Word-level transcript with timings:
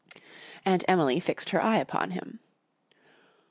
Aunt 0.65 0.83
Emily 0.87 1.19
fixed 1.19 1.51
her 1.51 1.61
eye 1.61 1.77
upon 1.77 2.09
him. 2.09 2.39